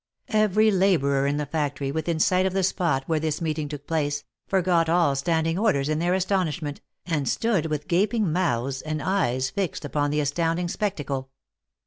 Every 0.29 0.71
labourer 0.71 1.27
in 1.27 1.37
the 1.37 1.45
factory, 1.45 1.91
within 1.91 2.17
sight 2.19 2.47
of 2.47 2.53
the 2.53 2.63
spot 2.63 3.03
where 3.05 3.19
this 3.19 3.39
meeting 3.39 3.69
took 3.69 3.85
place, 3.85 4.23
forgot 4.47 4.89
all 4.89 5.15
standing 5.15 5.59
orders 5.59 5.89
in 5.89 5.99
their 5.99 6.15
astonishment, 6.15 6.81
and 7.05 7.29
stood 7.29 7.67
with 7.67 7.87
gaping 7.87 8.31
mouths 8.33 8.81
and 8.81 8.99
eyes 8.99 9.51
fixed 9.51 9.85
upon 9.85 10.09
the 10.09 10.19
astounding 10.19 10.69
spectacle. 10.69 11.29